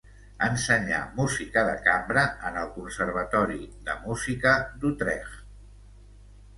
Ensenyà 0.45 1.01
música 1.19 1.65
de 1.67 1.75
cambra 1.89 2.25
en 2.51 2.59
el 2.63 2.73
Conservatori 2.79 3.63
de 3.91 4.01
Música 4.09 4.59
d’Utrecht. 4.75 5.41